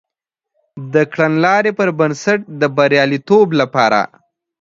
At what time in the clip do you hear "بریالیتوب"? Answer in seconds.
2.77-3.47